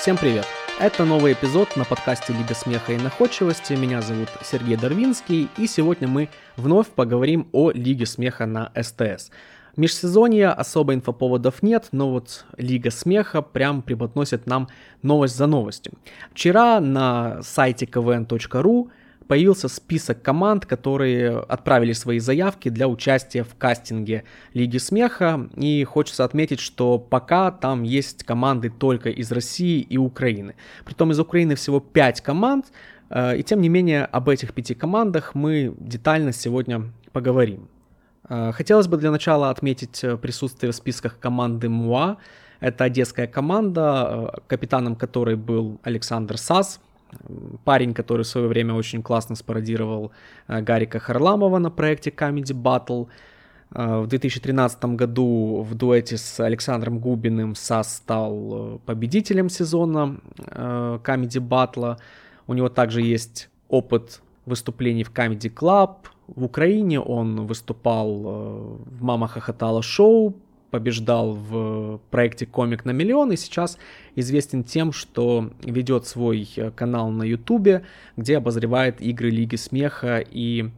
Всем 0.00 0.16
привет! 0.16 0.46
Это 0.80 1.04
новый 1.04 1.34
эпизод 1.34 1.76
на 1.76 1.84
подкасте 1.84 2.32
Лига 2.32 2.54
смеха 2.54 2.94
и 2.94 2.96
находчивости. 2.96 3.74
Меня 3.74 4.00
зовут 4.00 4.30
Сергей 4.42 4.78
Дарвинский, 4.78 5.50
и 5.58 5.66
сегодня 5.66 6.08
мы 6.08 6.30
вновь 6.56 6.86
поговорим 6.86 7.50
о 7.52 7.70
Лиге 7.70 8.06
смеха 8.06 8.46
на 8.46 8.72
СТС. 8.74 9.30
Межсезонье 9.76 10.48
особо 10.48 10.94
инфоповодов 10.94 11.62
нет, 11.62 11.88
но 11.92 12.10
вот 12.10 12.46
Лига 12.56 12.90
Смеха 12.90 13.42
прям 13.42 13.82
преподносит 13.82 14.46
нам 14.46 14.68
новость 15.02 15.36
за 15.36 15.46
новостью. 15.46 15.92
Вчера 16.32 16.80
на 16.80 17.42
сайте 17.42 17.84
kvn.ru 17.84 18.88
появился 19.30 19.68
список 19.68 20.22
команд, 20.22 20.66
которые 20.66 21.38
отправили 21.38 21.92
свои 21.92 22.18
заявки 22.18 22.68
для 22.68 22.88
участия 22.88 23.44
в 23.44 23.54
кастинге 23.54 24.24
Лиги 24.54 24.78
Смеха. 24.78 25.48
И 25.54 25.84
хочется 25.84 26.24
отметить, 26.24 26.58
что 26.58 26.98
пока 26.98 27.52
там 27.52 27.84
есть 27.84 28.24
команды 28.24 28.70
только 28.70 29.08
из 29.08 29.30
России 29.30 29.82
и 29.82 29.96
Украины. 29.98 30.56
Притом 30.84 31.12
из 31.12 31.20
Украины 31.20 31.54
всего 31.54 31.78
5 31.78 32.20
команд, 32.22 32.72
э, 33.08 33.38
и 33.38 33.44
тем 33.44 33.60
не 33.60 33.68
менее 33.68 34.04
об 34.04 34.28
этих 34.28 34.52
пяти 34.52 34.74
командах 34.74 35.36
мы 35.36 35.76
детально 35.78 36.32
сегодня 36.32 36.90
поговорим. 37.12 37.68
Э, 38.28 38.50
хотелось 38.50 38.88
бы 38.88 38.96
для 38.96 39.12
начала 39.12 39.50
отметить 39.50 40.02
э, 40.02 40.16
присутствие 40.16 40.72
в 40.72 40.74
списках 40.74 41.20
команды 41.20 41.68
МУА. 41.68 42.16
Это 42.58 42.82
одесская 42.82 43.28
команда, 43.28 44.42
капитаном 44.48 44.96
которой 44.96 45.36
был 45.36 45.78
Александр 45.84 46.36
Сас, 46.36 46.80
парень, 47.64 47.94
который 47.94 48.22
в 48.22 48.26
свое 48.28 48.48
время 48.48 48.74
очень 48.74 49.02
классно 49.02 49.36
спародировал 49.36 50.12
Гарика 50.48 50.98
Харламова 50.98 51.58
на 51.58 51.70
проекте 51.70 52.10
Comedy 52.10 52.54
Battle. 52.54 53.08
В 53.70 54.06
2013 54.08 54.84
году 54.96 55.62
в 55.62 55.74
дуэте 55.76 56.16
с 56.16 56.40
Александром 56.40 56.98
Губиным 56.98 57.54
Сас 57.54 57.96
стал 57.96 58.80
победителем 58.84 59.48
сезона 59.48 60.18
Comedy 60.38 61.40
Battle. 61.40 61.96
У 62.48 62.54
него 62.54 62.68
также 62.68 63.00
есть 63.00 63.48
опыт 63.68 64.22
выступлений 64.44 65.04
в 65.04 65.12
Comedy 65.12 65.54
Club, 65.54 66.08
в 66.36 66.44
Украине 66.44 67.00
он 67.00 67.46
выступал 67.46 68.08
э, 68.08 68.76
в 68.86 69.02
«Мама 69.02 69.26
хохотала» 69.26 69.82
шоу, 69.82 70.34
побеждал 70.70 71.34
в 71.34 72.00
проекте 72.10 72.46
«Комик 72.46 72.84
на 72.84 72.90
миллион» 72.90 73.32
и 73.32 73.36
сейчас 73.36 73.78
известен 74.14 74.64
тем, 74.64 74.92
что 74.92 75.50
ведет 75.62 76.06
свой 76.06 76.48
э, 76.56 76.70
канал 76.70 77.10
на 77.10 77.24
Ютубе, 77.24 77.84
где 78.16 78.36
обозревает 78.36 79.00
игры 79.00 79.30
Лиги 79.30 79.56
Смеха 79.56 80.18
и 80.18 80.70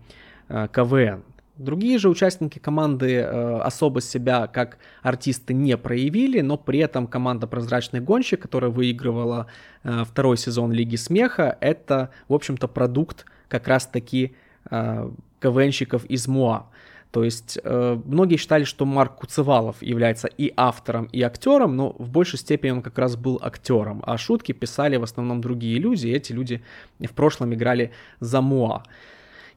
э, 0.48 0.68
КВН. 0.72 1.22
Другие 1.56 1.98
же 1.98 2.08
участники 2.08 2.58
команды 2.58 3.16
э, 3.16 3.58
особо 3.58 4.00
себя 4.00 4.46
как 4.46 4.78
артисты 5.02 5.52
не 5.52 5.76
проявили, 5.76 6.40
но 6.40 6.56
при 6.56 6.78
этом 6.78 7.06
команда 7.06 7.46
«Прозрачный 7.46 8.00
гонщик», 8.00 8.40
которая 8.42 8.70
выигрывала 8.70 9.46
э, 9.84 10.04
второй 10.04 10.38
сезон 10.38 10.72
Лиги 10.72 10.96
Смеха, 10.96 11.56
это, 11.60 12.10
в 12.28 12.34
общем-то, 12.34 12.68
продукт 12.68 13.26
как 13.48 13.68
раз-таки 13.68 14.34
э, 14.70 15.10
КВНщиков 15.40 16.04
из 16.06 16.26
МУА. 16.26 16.70
То 17.12 17.24
есть 17.24 17.58
э, 17.62 18.00
многие 18.06 18.38
считали, 18.38 18.64
что 18.64 18.86
Марк 18.86 19.16
Куцевалов 19.16 19.82
является 19.82 20.28
и 20.28 20.52
автором, 20.56 21.04
и 21.12 21.20
актером, 21.20 21.76
но 21.76 21.94
в 21.98 22.08
большей 22.08 22.38
степени 22.38 22.70
он 22.70 22.82
как 22.82 22.98
раз 22.98 23.16
был 23.16 23.38
актером, 23.42 24.02
а 24.06 24.16
шутки 24.16 24.52
писали 24.52 24.96
в 24.96 25.02
основном 25.02 25.42
другие 25.42 25.78
люди, 25.78 26.06
и 26.06 26.12
эти 26.12 26.32
люди 26.32 26.62
в 26.98 27.12
прошлом 27.12 27.52
играли 27.52 27.92
за 28.20 28.40
МУА. 28.40 28.82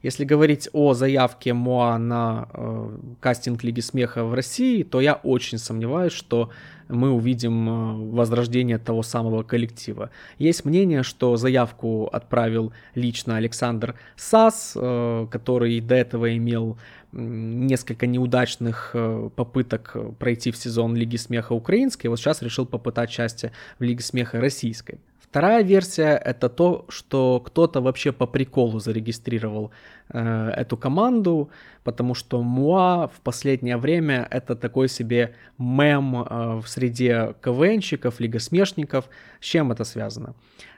Если 0.02 0.24
говорить 0.24 0.68
о 0.72 0.92
заявке 0.92 1.54
МОА 1.54 1.98
на 1.98 2.48
э, 2.52 2.98
кастинг 3.20 3.64
Лиги 3.64 3.80
Смеха 3.80 4.24
в 4.24 4.34
России, 4.34 4.82
то 4.82 5.00
я 5.00 5.14
очень 5.14 5.58
сомневаюсь, 5.58 6.12
что 6.12 6.50
мы 6.88 7.10
увидим 7.10 7.68
э, 7.68 8.12
возрождение 8.12 8.78
того 8.78 9.02
самого 9.02 9.42
коллектива. 9.42 10.10
Есть 10.38 10.64
мнение, 10.64 11.02
что 11.02 11.36
заявку 11.36 12.08
отправил 12.12 12.72
лично 12.94 13.36
Александр 13.36 13.94
Сас, 14.16 14.74
э, 14.76 15.26
который 15.30 15.80
до 15.80 15.94
этого 15.94 16.36
имел 16.36 16.78
несколько 17.16 18.06
неудачных 18.06 18.90
э, 18.94 19.30
попыток 19.34 19.96
пройти 20.18 20.50
в 20.50 20.56
сезон 20.56 20.94
Лиги 20.94 21.16
Смеха 21.16 21.52
украинской, 21.52 22.08
вот 22.08 22.18
сейчас 22.18 22.42
решил 22.42 22.66
попытать 22.66 23.10
счастье 23.10 23.52
в 23.78 23.82
Лиге 23.82 24.02
Смеха 24.02 24.40
российской. 24.40 24.98
Вторая 25.36 25.62
версия 25.62 26.16
это 26.16 26.48
то, 26.48 26.86
что 26.88 27.40
кто-то 27.40 27.82
вообще 27.82 28.12
по 28.12 28.26
приколу 28.26 28.78
зарегистрировал 28.78 29.70
э, 30.08 30.48
эту 30.56 30.76
команду, 30.76 31.50
потому 31.84 32.14
что 32.14 32.42
Муа 32.42 33.08
в 33.08 33.20
последнее 33.20 33.76
время 33.76 34.26
это 34.30 34.56
такой 34.56 34.88
себе 34.88 35.34
мем 35.58 36.16
э, 36.16 36.60
в 36.60 36.66
среде 36.68 37.34
КВНщиков, 37.42 38.18
лигосмешников. 38.18 39.10
С 39.40 39.44
чем 39.44 39.72
это 39.72 39.84
связано? 39.84 40.34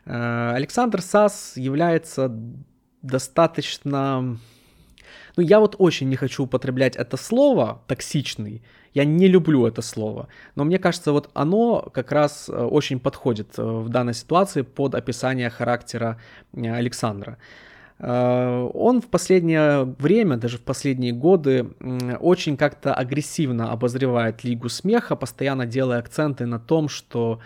Э, 0.06 0.53
Александр 0.56 1.03
Сас 1.03 1.56
является 1.56 2.34
достаточно 3.03 4.38
ну, 5.38 5.44
я 5.44 5.60
вот 5.60 5.76
очень 5.78 6.09
не 6.09 6.16
хочу 6.16 6.43
употреблять 6.43 6.97
это 6.97 7.16
слово, 7.16 7.81
токсичный. 7.87 8.60
Я 8.93 9.04
не 9.04 9.28
люблю 9.28 9.66
это 9.66 9.82
слово. 9.82 10.26
Но 10.56 10.65
мне 10.65 10.78
кажется, 10.78 11.12
вот 11.12 11.31
оно 11.32 11.88
как 11.94 12.10
раз 12.10 12.49
э, 12.49 12.53
очень 12.53 12.99
подходит 12.99 13.56
э, 13.56 13.62
в 13.62 13.88
данной 13.88 14.15
ситуации 14.15 14.62
под 14.62 14.97
описание 14.97 15.48
характера 15.48 16.16
э, 16.54 16.69
Александра. 16.69 17.38
Он 18.00 19.00
в 19.00 19.06
последнее 19.09 19.82
время, 19.98 20.36
даже 20.36 20.59
в 20.59 20.62
последние 20.62 21.12
годы, 21.12 21.70
очень 22.20 22.56
как-то 22.56 22.94
агрессивно 22.94 23.72
обозревает 23.72 24.44
Лигу 24.44 24.69
Смеха, 24.69 25.16
постоянно 25.16 25.66
делая 25.66 25.98
акценты 25.98 26.47
на 26.47 26.60
том, 26.60 26.88
что 26.88 27.41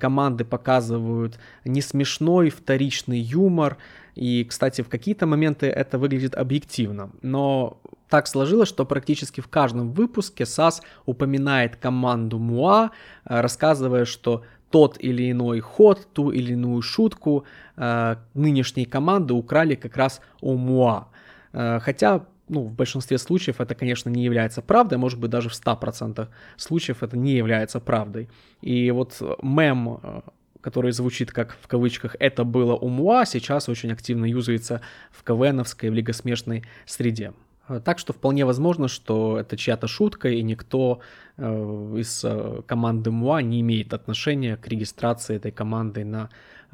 команды 0.00 0.44
показывают 0.44 1.38
не 1.66 1.82
смешной 1.82 2.48
вторичный 2.48 3.18
юмор, 3.18 3.76
и, 4.14 4.44
кстати, 4.44 4.82
в 4.82 4.88
какие-то 4.88 5.26
моменты 5.26 5.66
это 5.66 5.98
выглядит 5.98 6.34
объективно. 6.34 7.10
Но 7.22 7.80
так 8.08 8.26
сложилось, 8.26 8.68
что 8.68 8.84
практически 8.84 9.40
в 9.40 9.48
каждом 9.48 9.92
выпуске 9.92 10.44
САС 10.44 10.82
упоминает 11.06 11.76
команду 11.76 12.38
МУА, 12.38 12.90
э, 13.24 13.40
рассказывая, 13.40 14.04
что 14.04 14.42
тот 14.70 14.96
или 15.00 15.30
иной 15.30 15.60
ход, 15.60 16.08
ту 16.12 16.30
или 16.30 16.52
иную 16.52 16.82
шутку 16.82 17.44
э, 17.76 18.16
нынешней 18.34 18.84
команды 18.84 19.34
украли 19.34 19.74
как 19.74 19.96
раз 19.96 20.20
у 20.40 20.54
МУА. 20.54 21.08
Э, 21.52 21.80
хотя 21.80 22.26
ну, 22.48 22.62
в 22.62 22.74
большинстве 22.74 23.18
случаев 23.18 23.60
это, 23.60 23.74
конечно, 23.74 24.10
не 24.10 24.24
является 24.24 24.62
правдой, 24.62 24.98
может 24.98 25.18
быть, 25.18 25.30
даже 25.30 25.48
в 25.48 25.52
100% 25.52 26.28
случаев 26.56 27.02
это 27.02 27.16
не 27.16 27.32
является 27.32 27.80
правдой. 27.80 28.28
И 28.60 28.90
вот 28.90 29.20
мем 29.42 30.00
э, 30.02 30.20
который 30.60 30.92
звучит 30.92 31.32
как 31.32 31.56
в 31.62 31.68
кавычках 31.68 32.16
«это 32.18 32.44
было 32.44 32.74
у 32.74 32.88
МУА», 32.88 33.24
сейчас 33.24 33.68
очень 33.68 33.92
активно 33.92 34.26
юзается 34.26 34.82
в 35.10 35.22
КВНовской, 35.24 35.90
в 35.90 35.94
лигосмешной 35.94 36.64
среде. 36.86 37.32
Э, 37.70 37.80
так 37.80 37.98
что 37.98 38.12
вполне 38.12 38.44
возможно, 38.44 38.88
что 38.88 39.38
это 39.38 39.56
чья-то 39.56 39.86
шутка, 39.86 40.28
и 40.28 40.42
никто 40.42 41.00
э, 41.36 41.96
из 41.98 42.24
э, 42.24 42.62
команды 42.66 43.10
МУА 43.10 43.42
не 43.42 43.60
имеет 43.60 43.94
отношения 43.94 44.56
к 44.56 44.68
регистрации 44.68 45.36
этой 45.36 45.52
команды 45.52 46.04
на 46.04 46.28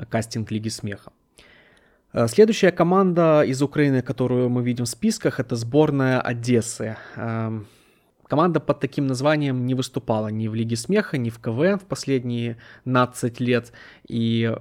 кастинг 0.08 0.50
Лиги 0.50 0.68
Смеха. 0.68 1.12
Следующая 2.28 2.72
команда 2.72 3.42
из 3.42 3.60
Украины, 3.60 4.00
которую 4.00 4.48
мы 4.48 4.62
видим 4.62 4.86
в 4.86 4.88
списках, 4.88 5.38
это 5.38 5.54
сборная 5.54 6.20
Одессы. 6.20 6.96
Эм, 7.16 7.66
Команда 8.28 8.58
под 8.58 8.80
таким 8.80 9.06
названием 9.06 9.66
не 9.66 9.74
выступала 9.74 10.28
ни 10.28 10.48
в 10.48 10.54
Лиге 10.54 10.74
Смеха, 10.76 11.16
ни 11.16 11.30
в 11.30 11.38
КВН 11.38 11.78
в 11.78 11.84
последние 11.84 12.56
15 12.84 13.38
лет. 13.38 13.72
И 14.08 14.52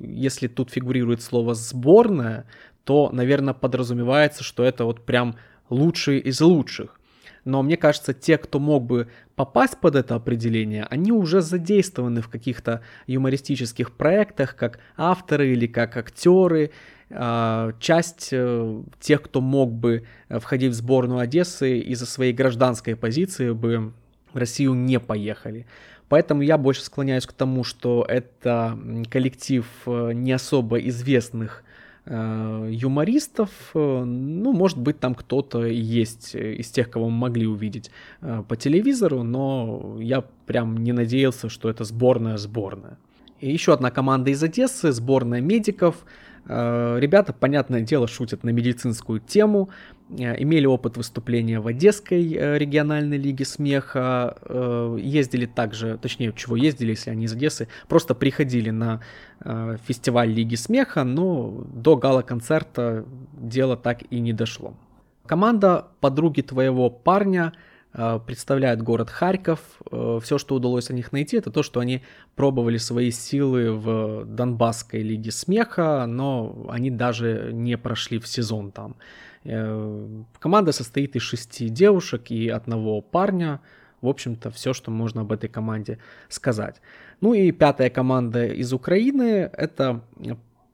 если 0.00 0.48
тут 0.48 0.70
фигурирует 0.70 1.22
слово 1.22 1.54
«сборная», 1.54 2.44
то, 2.84 3.10
наверное, 3.12 3.54
подразумевается, 3.54 4.44
что 4.44 4.62
это 4.62 4.84
вот 4.84 5.06
прям 5.06 5.36
лучшие 5.70 6.20
из 6.20 6.40
лучших. 6.40 6.98
Но 7.44 7.62
мне 7.62 7.76
кажется, 7.76 8.12
те, 8.12 8.36
кто 8.36 8.58
мог 8.58 8.84
бы 8.84 9.08
попасть 9.34 9.78
под 9.80 9.96
это 9.96 10.14
определение, 10.16 10.84
они 10.90 11.12
уже 11.12 11.40
задействованы 11.40 12.20
в 12.20 12.28
каких-то 12.28 12.82
юмористических 13.06 13.92
проектах, 13.92 14.54
как 14.54 14.80
авторы 14.96 15.52
или 15.52 15.66
как 15.66 15.96
актеры, 15.96 16.72
а, 17.10 17.72
часть 17.80 18.28
э, 18.32 18.82
тех, 19.00 19.22
кто 19.22 19.40
мог 19.40 19.72
бы 19.72 20.04
э, 20.28 20.38
входить 20.40 20.72
в 20.72 20.74
сборную 20.74 21.20
Одессы 21.20 21.78
из-за 21.78 22.04
своей 22.04 22.34
гражданской 22.34 22.96
позиции 22.96 23.52
бы 23.52 23.94
в 24.34 24.36
Россию 24.36 24.74
не 24.74 25.00
поехали. 25.00 25.66
Поэтому 26.10 26.42
я 26.42 26.58
больше 26.58 26.82
склоняюсь 26.82 27.26
к 27.26 27.32
тому, 27.32 27.64
что 27.64 28.04
это 28.06 28.78
коллектив 29.10 29.66
э, 29.86 30.12
не 30.12 30.32
особо 30.32 30.78
известных 30.80 31.64
юмористов, 32.08 33.50
ну, 33.74 34.52
может 34.52 34.78
быть, 34.78 34.98
там 34.98 35.14
кто-то 35.14 35.66
есть 35.66 36.34
из 36.34 36.70
тех, 36.70 36.90
кого 36.90 37.10
мы 37.10 37.18
могли 37.18 37.46
увидеть 37.46 37.90
по 38.20 38.56
телевизору, 38.56 39.22
но 39.22 39.98
я 40.00 40.24
прям 40.46 40.76
не 40.78 40.92
надеялся, 40.92 41.48
что 41.48 41.68
это 41.68 41.84
сборная-сборная. 41.84 42.96
И 43.40 43.52
еще 43.52 43.72
одна 43.72 43.90
команда 43.90 44.30
из 44.30 44.42
Одессы, 44.42 44.92
сборная 44.92 45.40
медиков– 45.40 45.96
Ребята, 46.48 47.34
понятное 47.34 47.82
дело, 47.82 48.08
шутят 48.08 48.42
на 48.42 48.48
медицинскую 48.48 49.20
тему, 49.20 49.68
имели 50.08 50.64
опыт 50.64 50.96
выступления 50.96 51.60
в 51.60 51.66
Одесской 51.66 52.22
региональной 52.58 53.18
лиге 53.18 53.44
смеха, 53.44 54.34
ездили 54.98 55.44
также, 55.44 55.98
точнее, 55.98 56.32
чего 56.34 56.56
ездили, 56.56 56.90
если 56.90 57.10
они 57.10 57.26
из 57.26 57.34
Одессы, 57.34 57.68
просто 57.86 58.14
приходили 58.14 58.70
на 58.70 59.02
фестиваль 59.86 60.30
Лиги 60.30 60.54
смеха, 60.54 61.04
но 61.04 61.66
до 61.70 61.96
гала-концерта 61.96 63.04
дело 63.34 63.76
так 63.76 64.04
и 64.08 64.18
не 64.18 64.32
дошло. 64.32 64.74
Команда 65.26 65.88
подруги 66.00 66.40
твоего 66.40 66.88
парня 66.88 67.52
э, 67.92 68.20
представляет 68.26 68.82
город 68.82 69.10
Харьков. 69.10 69.60
Э, 69.90 70.18
Все, 70.22 70.38
что 70.38 70.54
удалось 70.54 70.90
о 70.90 70.94
них 70.94 71.12
найти, 71.12 71.36
это 71.36 71.50
то, 71.50 71.62
что 71.62 71.80
они 71.80 72.02
пробовали 72.36 72.78
свои 72.78 73.10
силы 73.10 73.72
в 73.72 74.24
Донбасской 74.24 75.02
лиге 75.02 75.30
смеха, 75.30 76.06
но 76.06 76.66
они 76.70 76.90
даже 76.90 77.50
не 77.52 77.76
прошли 77.76 78.18
в 78.18 78.26
сезон 78.26 78.72
там. 78.72 78.96
Э, 79.44 80.22
команда 80.38 80.72
состоит 80.72 81.16
из 81.16 81.22
шести 81.22 81.68
девушек 81.68 82.30
и 82.30 82.48
одного 82.48 83.00
парня. 83.00 83.60
В 84.00 84.08
общем-то, 84.08 84.50
все, 84.50 84.72
что 84.74 84.90
можно 84.90 85.22
об 85.22 85.32
этой 85.32 85.48
команде 85.48 85.98
сказать. 86.28 86.80
Ну 87.20 87.34
и 87.34 87.50
пятая 87.50 87.90
команда 87.90 88.46
из 88.46 88.72
Украины— 88.72 89.50
это 89.52 90.02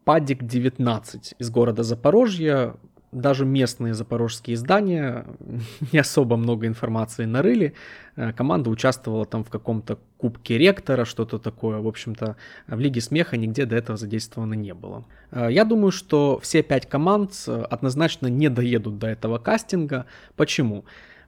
Падик 0.05 0.45
19 0.45 1.35
из 1.39 1.51
города 1.51 1.83
Запорожье 1.83 2.75
даже 3.15 3.47
местные 3.47 3.95
запорожские 3.95 4.55
издания 4.55 5.25
не 5.93 5.99
особо 5.99 6.37
много 6.37 6.67
информации 6.67 7.25
нарыли. 7.25 7.75
Э, 8.17 8.33
команда 8.33 8.71
участвовала 8.71 9.25
там 9.25 9.45
в 9.45 9.51
каком-то 9.51 9.99
кубке 10.19 10.59
ректора, 10.59 11.05
что-то 11.05 11.39
такое. 11.39 11.79
В 11.79 11.87
общем-то, 11.87 12.37
в 12.67 12.79
Лиге 12.79 13.01
смеха 13.01 13.37
нигде 13.37 13.67
до 13.67 13.77
этого 13.77 13.97
задействовано 13.97 14.55
не 14.55 14.75
было. 14.75 15.05
Э, 15.31 15.49
я 15.51 15.65
думаю, 15.65 15.93
что 15.93 16.39
все 16.43 16.63
пять 16.63 16.89
команд 16.89 17.33
э, 17.47 17.63
однозначно 17.71 18.27
не 18.27 18.49
доедут 18.51 18.99
до 18.99 19.07
этого 19.07 19.39
кастинга. 19.39 20.07
Почему? 20.37 20.85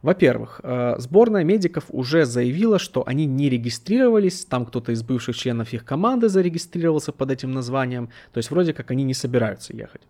Во-первых, 0.06 0.60
сборная 0.98 1.42
медиков 1.42 1.84
уже 1.88 2.24
заявила, 2.26 2.78
что 2.78 3.02
они 3.06 3.26
не 3.26 3.50
регистрировались, 3.50 4.44
там 4.44 4.64
кто-то 4.64 4.92
из 4.92 5.02
бывших 5.02 5.36
членов 5.36 5.72
их 5.72 5.84
команды 5.84 6.28
зарегистрировался 6.28 7.10
под 7.10 7.32
этим 7.32 7.50
названием, 7.50 8.08
то 8.32 8.38
есть 8.38 8.52
вроде 8.52 8.72
как 8.72 8.92
они 8.92 9.02
не 9.02 9.14
собираются 9.14 9.74
ехать. 9.76 10.02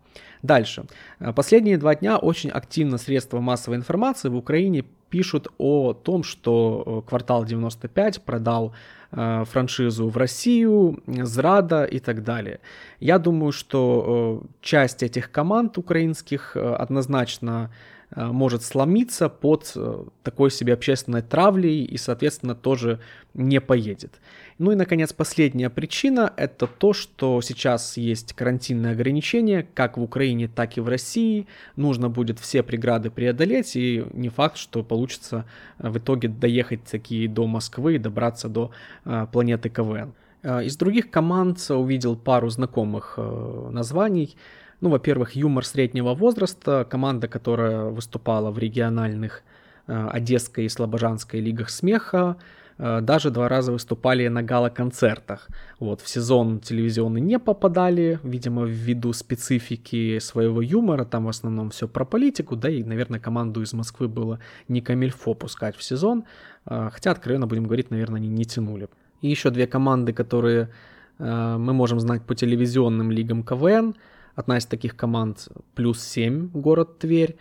Дальше. 0.43 0.85
Э, 1.19 1.33
последние 1.33 1.79
два 1.79 1.95
дня 1.95 2.19
очень 2.19 2.51
активно 2.51 2.99
средства 2.99 3.41
массовой 3.41 3.77
информации 3.77 4.29
в 4.29 4.37
Украине 4.37 4.85
пишут 5.11 5.49
о 5.59 5.93
том, 5.93 6.23
что 6.23 7.03
э, 7.05 7.09
квартал 7.09 7.45
95 7.45 8.23
продал 8.23 8.75
э, 9.13 9.45
франшизу 9.45 10.09
в 10.09 10.17
Россию, 10.17 11.03
Зрада 11.07 11.85
и 11.85 11.99
так 11.99 12.23
далее. 12.23 12.61
Я 13.01 13.19
думаю, 13.19 13.53
что 13.53 14.43
часть 14.61 15.03
этих 15.03 15.31
команд 15.31 15.79
украинских 15.79 16.57
однозначно 16.57 17.71
Э, 17.71 17.71
может 18.15 18.63
сломиться 18.63 19.29
под 19.29 19.73
э, 19.75 20.05
такой 20.23 20.51
себе 20.51 20.75
общественной 20.75 21.23
травлей 21.23 21.85
и, 21.85 21.97
соответственно, 21.97 22.55
тоже 22.55 23.01
не 23.35 23.61
поедет. 23.61 24.21
Ну 24.59 24.71
и, 24.71 24.77
наконец, 24.77 25.13
последняя 25.13 25.71
причина– 25.71 26.33
это 26.37 26.67
то, 26.67 26.93
что 26.93 27.41
сейчас 27.43 27.97
есть 27.97 28.33
карантинные 28.33 28.93
ограничения, 28.93 29.67
как 29.75 29.99
в 29.99 30.03
Украине, 30.03 30.49
так 30.49 30.77
и 30.77 30.81
в 30.81 30.89
России. 30.89 31.47
Нужно 31.75 32.09
будет 32.09 32.39
все 32.39 32.63
преграды 32.63 33.11
преодолеть, 33.11 33.75
и 33.75 34.07
не 34.13 34.29
факт, 34.29 34.57
что 34.57 34.85
получится 34.85 35.45
э, 35.79 35.89
в 35.89 35.99
итоге 35.99 36.29
доехать 36.29 36.85
такие 36.85 37.29
до 37.29 37.47
Москвы 37.47 37.97
и 37.97 37.99
добраться 37.99 38.49
до 38.49 38.71
планеты 39.33 39.69
КВН. 39.69 40.15
Из 40.43 40.77
других 40.77 41.11
команд 41.11 41.59
увидел 41.71 42.15
пару 42.15 42.49
знакомых 42.51 43.19
названий– 43.19 44.37
ну, 44.81 44.91
во-первых, 44.91 45.37
юмор 45.37 45.65
среднего 45.65 46.15
возраста, 46.15 46.87
команда, 46.89 47.29
которая 47.29 47.85
выступала 47.87 48.51
в 48.51 48.59
региональных 48.59 49.43
э, 49.87 50.09
Одесской 50.13 50.65
и 50.65 50.69
Слобожанской 50.69 51.41
лигах 51.41 51.71
смеха, 51.71 52.37
э, 52.79 53.01
даже 53.01 53.31
два 53.31 53.49
раза 53.49 53.73
выступали 53.73 54.29
на 54.29 54.43
гала-концертах. 54.43 55.49
Вот, 55.81 56.03
в 56.03 56.09
сезон 56.09 56.61
телевизионный 56.61 57.23
не 57.23 57.39
попадали, 57.39 58.21
видимо, 58.23 58.65
ввиду 58.65 59.15
специфики 59.15 60.19
своего 60.19 60.61
юмора, 60.61 61.05
там 61.05 61.25
в 61.25 61.29
основном 61.29 61.71
все 61.71 61.89
про 61.89 62.05
политику, 62.05 62.55
да 62.55 62.69
и, 62.69 62.85
наверное, 62.85 63.19
команду 63.19 63.63
из 63.63 63.73
Москвы 63.73 64.09
было 64.09 64.41
не 64.69 64.83
камильфо 64.83 65.33
пускать 65.35 65.77
в 65.77 65.83
сезон, 65.83 66.25
э, 66.67 66.91
хотя, 66.93 67.13
откровенно 67.13 67.47
будем 67.47 67.65
говорить, 67.65 67.91
наверное, 67.91 68.19
они 68.19 68.29
не 68.29 68.45
тянули. 68.45 68.89
И 69.23 69.29
еще 69.29 69.51
две 69.51 69.67
команды, 69.67 70.13
которые 70.13 70.69
мы 71.19 71.73
можем 71.73 71.99
знать 71.99 72.23
по 72.27 72.35
телевизионным 72.35 73.11
лигам 73.11 73.43
КВН– 73.43 73.95
Одна 74.37 74.59
из 74.59 74.67
таких 74.67 74.97
команд 74.97 75.49
плюс 75.75 76.03
7, 76.03 76.51
город 76.53 76.99
Тверь. 76.99 77.37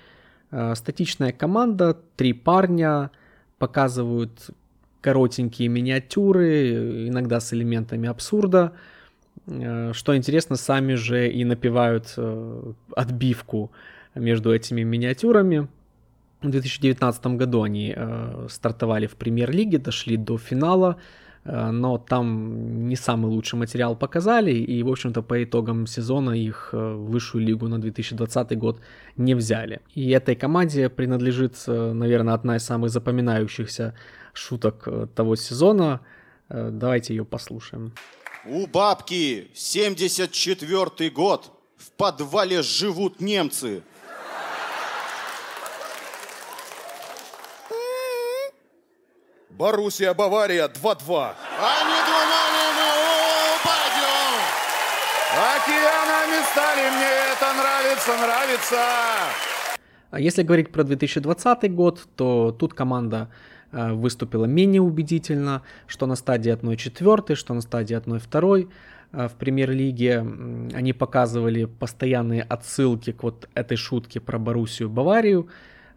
Э, 0.50 0.74
статичная 0.76 1.34
команда, 1.34 1.98
три 2.16 2.32
парня, 2.32 3.12
показывают 3.60 4.50
коротенькие 5.02 5.68
миниатюры, 5.68 7.08
иногда 7.10 7.42
с 7.42 7.54
элементами 7.54 8.08
абсурда. 8.08 8.72
Э, 9.46 9.92
что 9.94 10.16
интересно, 10.16 10.56
сами 10.56 10.94
же 10.94 11.30
и 11.30 11.44
напевают 11.44 12.14
э, 12.16 12.74
отбивку 12.96 13.72
между 14.16 14.56
этими 14.56 14.84
миниатюрами. 14.84 15.68
В 16.42 16.50
2019 16.50 17.26
году 17.28 17.64
они 17.64 17.96
стартовали 18.50 19.08
в 19.08 19.16
премьер-лиге, 19.16 19.80
дошли 19.80 20.16
до 20.16 20.38
финала, 20.38 20.96
Э, 20.96 21.00
но 21.46 21.98
там 21.98 22.88
не 22.88 22.96
самый 22.96 23.28
лучший 23.28 23.60
материал 23.60 23.96
показали, 23.96 24.52
и, 24.52 24.84
в 24.84 24.90
общем-то, 24.90 25.22
по 25.22 25.44
итогам 25.44 25.88
сезона 25.88 26.32
их 26.32 26.70
э, 26.74 26.78
в 26.78 27.12
высшую 27.12 27.46
лигу 27.46 27.68
на 27.68 27.80
2020 27.80 28.58
год 28.58 28.80
не 29.16 29.36
взяли. 29.36 29.82
И 29.94 30.10
этой 30.10 30.36
команде 30.36 30.90
принадлежит, 30.90 31.56
э, 31.68 31.94
наверное, 31.94 32.34
одна 32.34 32.56
из 32.56 32.64
самых 32.64 32.90
запоминающихся 32.90 33.94
шуток 34.34 34.88
того 35.16 35.36
сезона. 35.36 36.02
Давайте 36.50 37.16
ее 37.16 37.26
послушаем. 37.26 37.94
У 38.46 38.68
бабки 38.68 39.48
74 39.54 41.10
год. 41.10 41.52
В 41.78 41.92
подвале 41.92 42.62
живут 42.62 43.20
немцы. 43.20 43.82
Боруссия, 49.58 50.14
Бавария 50.14 50.68
2-2. 50.68 50.74
Они 50.74 51.98
думали, 52.04 52.66
мы 52.76 52.90
упадем. 53.56 54.36
Океанами 55.32 56.44
стали, 56.52 56.90
мне 56.90 57.14
это 57.32 57.54
нравится, 57.54 58.18
нравится. 58.18 58.76
А 60.12 60.20
если 60.20 60.44
говорить 60.44 60.74
про 60.74 60.84
2020 60.84 61.74
год, 61.74 62.06
то 62.18 62.52
тут 62.52 62.74
команда 62.74 63.30
э, 63.72 63.94
выступила 63.94 64.44
менее 64.44 64.82
убедительно, 64.82 65.62
что 65.88 66.06
на 66.06 66.16
стадии 66.16 66.52
1-4, 66.54 67.36
что 67.36 67.54
на 67.54 67.62
стадии 67.62 67.96
1-2 67.96 68.70
э, 69.14 69.28
в 69.30 69.34
премьер-лиге. 69.36 70.20
Они 70.74 70.92
показывали 70.92 71.64
постоянные 71.64 72.44
отсылки 72.44 73.14
к 73.14 73.24
вот 73.24 73.48
этой 73.54 73.78
шутке 73.78 74.20
про 74.20 74.38
Боруссию 74.38 74.90
Баварию. 74.90 75.48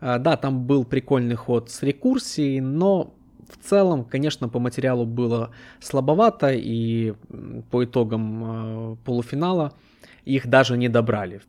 Э, 0.01 0.19
да, 0.21 0.37
там 0.37 0.65
был 0.65 0.85
прикольный 0.85 1.35
ход 1.35 1.71
с 1.71 1.83
рекурсией, 1.83 2.61
но 2.61 3.15
в 3.49 3.69
целом, 3.69 4.05
конечно, 4.05 4.49
по 4.49 4.59
материалу 4.59 5.07
было 5.07 5.51
слабовато, 5.81 6.53
и 6.53 7.15
по 7.71 7.85
итогам 7.85 8.93
э, 8.93 8.97
полуфинала 9.05 9.73
их 10.25 10.47
даже 10.47 10.77
не 10.77 10.89
добрали. 10.89 11.41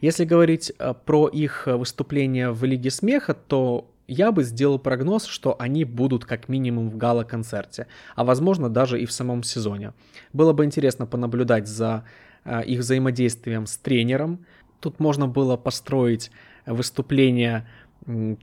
Если 0.00 0.24
говорить 0.24 0.72
э, 0.78 0.94
про 1.04 1.28
их 1.28 1.66
выступление 1.66 2.52
в 2.52 2.64
Лиге 2.64 2.90
Смеха, 2.90 3.34
то 3.34 3.90
я 4.06 4.32
бы 4.32 4.42
сделал 4.42 4.78
прогноз, 4.78 5.24
что 5.24 5.56
они 5.58 5.84
будут 5.84 6.24
как 6.24 6.48
минимум 6.48 6.90
в 6.90 6.96
гала-концерте, 6.96 7.86
а 8.16 8.24
возможно 8.24 8.68
даже 8.68 9.00
и 9.00 9.06
в 9.06 9.12
самом 9.12 9.42
сезоне. 9.42 9.92
Было 10.32 10.52
бы 10.52 10.64
интересно 10.64 11.06
понаблюдать 11.06 11.68
за 11.68 12.04
э, 12.44 12.64
их 12.64 12.80
взаимодействием 12.80 13.66
с 13.66 13.76
тренером. 13.76 14.44
Тут 14.80 15.00
можно 15.00 15.28
было 15.28 15.56
построить 15.56 16.30
выступление 16.66 17.68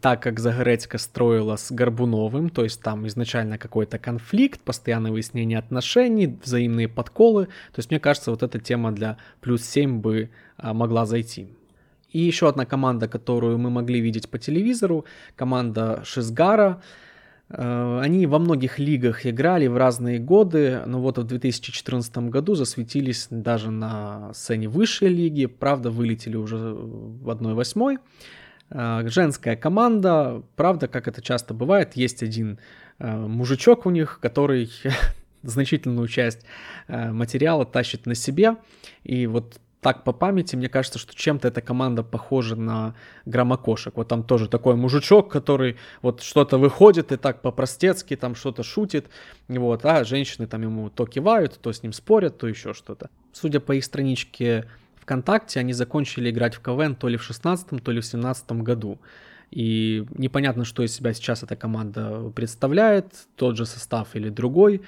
так 0.01 0.21
как 0.21 0.39
Загорецка 0.39 0.97
строила 0.97 1.55
с 1.55 1.71
Горбуновым, 1.71 2.49
то 2.49 2.63
есть 2.63 2.81
там 2.81 3.07
изначально 3.07 3.57
какой-то 3.57 3.97
конфликт, 3.97 4.61
постоянное 4.61 5.11
выяснение 5.11 5.57
отношений, 5.57 6.37
взаимные 6.43 6.87
подколы, 6.87 7.45
то 7.45 7.79
есть 7.79 7.89
мне 7.89 7.99
кажется, 7.99 8.31
вот 8.31 8.43
эта 8.43 8.59
тема 8.59 8.91
для 8.91 9.17
плюс 9.41 9.63
7 9.63 9.99
бы 9.99 10.29
а, 10.57 10.73
могла 10.73 11.05
зайти. 11.05 11.47
И 12.11 12.19
еще 12.19 12.47
одна 12.47 12.65
команда, 12.65 13.07
которую 13.07 13.57
мы 13.57 13.69
могли 13.69 13.99
видеть 13.99 14.29
по 14.29 14.37
телевизору, 14.37 15.05
команда 15.35 16.01
Шизгара. 16.05 16.81
Э, 17.49 17.99
они 18.01 18.25
во 18.27 18.39
многих 18.39 18.79
лигах 18.79 19.25
играли 19.25 19.67
в 19.67 19.75
разные 19.75 20.17
годы, 20.17 20.81
но 20.85 21.01
вот 21.01 21.17
в 21.17 21.23
2014 21.23 22.17
году 22.29 22.55
засветились 22.55 23.27
даже 23.29 23.71
на 23.71 24.33
сцене 24.33 24.69
высшей 24.69 25.09
лиги, 25.09 25.47
правда 25.47 25.91
вылетели 25.91 26.37
уже 26.37 26.57
в 26.57 27.29
1-8. 27.29 27.97
А, 28.69 29.07
женская 29.07 29.55
команда, 29.55 30.43
правда, 30.55 30.87
как 30.87 31.07
это 31.07 31.21
часто 31.21 31.53
бывает, 31.53 31.95
есть 31.95 32.23
один 32.23 32.59
а, 32.99 33.27
мужичок 33.27 33.85
у 33.85 33.89
них, 33.89 34.19
который 34.21 34.69
значительную 35.43 36.07
часть 36.07 36.45
а, 36.87 37.11
материала 37.11 37.65
тащит 37.65 38.05
на 38.05 38.15
себе, 38.15 38.57
и 39.03 39.27
вот 39.27 39.59
так 39.79 40.03
по 40.03 40.11
памяти, 40.11 40.55
мне 40.55 40.69
кажется, 40.69 40.97
что 40.99 41.15
чем-то 41.15 41.47
эта 41.47 41.61
команда 41.61 42.03
похожа 42.03 42.55
на 42.55 42.95
громокошек. 43.25 43.95
Вот 43.95 44.07
там 44.07 44.23
тоже 44.23 44.49
такой 44.49 44.75
мужичок, 44.75 45.31
который 45.31 45.77
вот 46.01 46.21
что-то 46.21 46.57
выходит 46.57 47.11
и 47.11 47.17
так 47.17 47.41
по-простецки 47.41 48.15
там 48.15 48.35
что-то 48.35 48.63
шутит, 48.63 49.07
вот, 49.47 49.85
а 49.85 50.03
женщины 50.03 50.47
там 50.47 50.63
ему 50.63 50.89
то 50.89 51.05
кивают, 51.05 51.59
то 51.61 51.71
с 51.71 51.83
ним 51.83 51.93
спорят, 51.93 52.37
то 52.37 52.47
еще 52.47 52.73
что-то. 52.73 53.09
Судя 53.31 53.59
по 53.59 53.73
их 53.73 53.85
страничке 53.85 54.65
ВКонтакте, 55.07 55.61
они 55.61 55.71
закончили 55.71 56.29
играть 56.29 56.55
в 56.55 56.59
КВН 56.59 56.93
то 56.95 57.07
ли 57.07 57.15
в 57.15 57.23
16 57.23 57.81
то 57.81 57.91
ли 57.91 58.01
в 58.01 58.05
17 58.05 58.51
году. 58.51 58.99
И 59.51 60.05
непонятно, 60.17 60.65
что 60.65 60.83
из 60.83 60.93
себя 60.93 61.13
сейчас 61.13 61.43
эта 61.43 61.55
команда 61.55 62.29
представляет, 62.35 63.05
тот 63.37 63.55
же 63.55 63.65
состав 63.65 64.15
или 64.17 64.29
другой. 64.29 64.81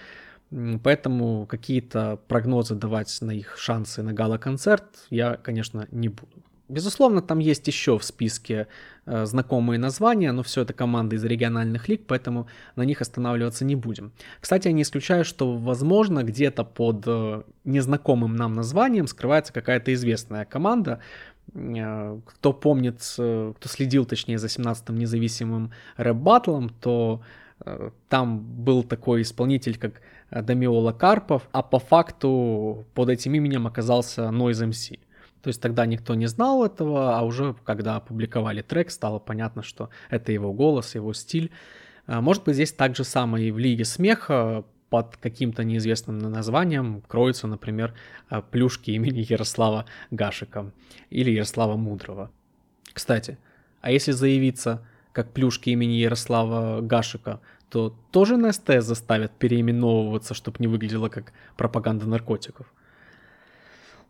Поэтому 0.83 1.45
какие-то 1.45 2.19
прогнозы 2.27 2.75
давать 2.75 3.17
на 3.21 3.31
их 3.31 3.57
шансы 3.57 4.03
на 4.03 4.11
гала-концерт 4.11 4.83
я, 5.09 5.37
конечно, 5.37 5.87
не 5.91 6.09
буду. 6.09 6.43
Безусловно, 6.69 7.21
там 7.21 7.39
есть 7.39 7.67
еще 7.67 7.97
в 7.97 8.03
списке 8.03 8.67
э, 9.07 9.25
знакомые 9.25 9.79
названия, 9.79 10.31
но 10.31 10.43
все 10.43 10.61
это 10.61 10.73
команды 10.73 11.15
из 11.15 11.23
региональных 11.23 11.89
лиг, 11.89 12.05
поэтому 12.05 12.47
на 12.75 12.83
них 12.83 13.01
останавливаться 13.01 13.65
не 13.65 13.75
будем. 13.75 14.11
Кстати, 14.39 14.67
я 14.67 14.73
не 14.73 14.83
исключаю, 14.83 15.25
что, 15.25 15.57
возможно, 15.57 16.23
где-то 16.23 16.63
под 16.63 17.03
э, 17.07 17.41
незнакомым 17.65 18.35
нам 18.35 18.53
названием 18.53 19.07
скрывается 19.07 19.51
какая-то 19.51 19.93
известная 19.95 20.45
команда. 20.45 20.99
Э, 21.55 22.19
кто 22.25 22.53
помнит, 22.53 23.01
э, 23.17 23.53
кто 23.55 23.69
следил, 23.69 24.05
точнее, 24.05 24.37
за 24.37 24.47
17-м 24.47 24.95
независимым 24.95 25.71
рэп-баттлом, 25.97 26.69
то 26.69 27.21
э, 27.65 27.89
там 28.09 28.39
был 28.39 28.83
такой 28.83 29.23
исполнитель, 29.23 29.77
как 29.77 30.01
Дамиола 30.31 30.91
Карпов, 30.91 31.49
а 31.51 31.63
по 31.63 31.79
факту 31.79 32.85
под 32.93 33.09
этим 33.09 33.33
именем 33.33 33.65
оказался 33.65 34.29
Noise 34.29 34.69
MC. 34.69 34.99
То 35.41 35.47
есть 35.47 35.61
тогда 35.61 35.85
никто 35.85 36.15
не 36.15 36.27
знал 36.27 36.65
этого, 36.65 37.17
а 37.17 37.21
уже 37.23 37.55
когда 37.63 37.95
опубликовали 37.95 38.61
трек, 38.61 38.91
стало 38.91 39.19
понятно, 39.19 39.63
что 39.63 39.89
это 40.09 40.31
его 40.31 40.53
голос, 40.53 40.95
его 40.95 41.13
стиль. 41.13 41.51
А, 42.07 42.21
может 42.21 42.43
быть, 42.43 42.55
здесь 42.55 42.73
так 42.73 42.95
же 42.95 43.03
самое 43.03 43.47
и 43.47 43.51
в 43.51 43.57
Лиге 43.57 43.85
Смеха 43.85 44.65
под 44.89 45.17
каким-то 45.17 45.63
неизвестным 45.63 46.17
названием 46.17 47.01
кроются, 47.07 47.47
например, 47.47 47.93
а, 48.27 48.41
плюшки 48.41 48.91
имени 48.91 49.25
Ярослава 49.29 49.85
Гашика 50.11 50.71
или 51.09 51.31
Ярослава 51.31 51.77
Мудрого. 51.77 52.31
Кстати, 52.93 53.37
а 53.81 53.91
если 53.91 54.11
заявиться 54.11 54.85
как 55.13 55.31
плюшки 55.31 55.69
имени 55.69 55.93
Ярослава 55.93 56.81
Гашика, 56.81 57.39
то 57.69 57.95
тоже 58.11 58.37
на 58.37 58.51
СТС 58.51 58.83
заставят 58.83 59.31
переименовываться, 59.37 60.33
чтобы 60.33 60.57
не 60.59 60.67
выглядело 60.67 61.09
как 61.09 61.33
пропаганда 61.55 62.07
наркотиков. 62.07 62.73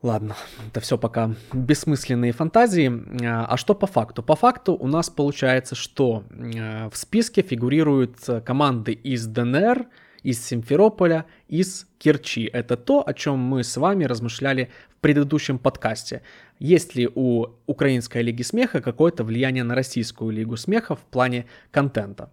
Ладно, 0.01 0.35
это 0.67 0.79
все 0.79 0.97
пока 0.97 1.35
бессмысленные 1.51 2.31
фантазии. 2.31 2.89
А 3.25 3.57
что 3.57 3.75
по 3.75 3.85
факту? 3.85 4.23
По 4.23 4.35
факту 4.35 4.73
у 4.73 4.87
нас 4.87 5.09
получается, 5.09 5.75
что 5.75 6.23
в 6.29 6.91
списке 6.93 7.41
фигурируют 7.41 8.17
команды 8.45 8.93
из 8.93 9.25
ДНР, 9.27 9.87
из 10.23 10.45
Симферополя, 10.45 11.25
из 11.49 11.85
Керчи. 11.97 12.49
Это 12.51 12.77
то, 12.77 13.03
о 13.05 13.13
чем 13.13 13.39
мы 13.39 13.63
с 13.63 13.75
вами 13.75 14.05
размышляли 14.05 14.69
в 14.89 14.95
предыдущем 15.01 15.59
подкасте. 15.59 16.21
Есть 16.59 16.95
ли 16.95 17.09
у 17.13 17.47
Украинской 17.67 18.21
Лиги 18.21 18.41
Смеха 18.41 18.81
какое-то 18.81 19.25
влияние 19.25 19.63
на 19.63 19.75
Российскую 19.75 20.31
Лигу 20.31 20.55
Смеха 20.55 20.95
в 20.95 21.01
плане 21.01 21.45
контента? 21.71 22.31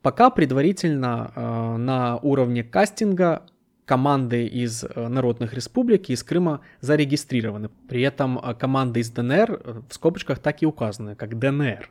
Пока 0.00 0.30
предварительно 0.30 1.32
э, 1.34 1.76
на 1.76 2.16
уровне 2.16 2.64
кастинга 2.64 3.42
команды 3.92 4.46
из 4.46 4.84
э, 4.84 5.08
народных 5.08 5.52
республик 5.52 6.08
и 6.08 6.14
из 6.14 6.22
Крыма 6.22 6.60
зарегистрированы. 6.80 7.68
При 7.88 8.00
этом 8.00 8.38
э, 8.38 8.54
команды 8.54 9.00
из 9.00 9.10
ДНР 9.10 9.50
э, 9.52 9.80
в 9.86 9.94
скобочках 9.94 10.38
так 10.38 10.62
и 10.62 10.66
указаны, 10.66 11.14
как 11.14 11.38
ДНР. 11.38 11.90